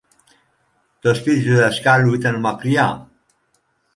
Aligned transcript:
Το 0.99 1.13
σπίτι 1.13 1.43
του 1.45 1.55
δασκάλου 1.55 2.13
ήταν 2.13 2.39
μακριά. 2.39 3.09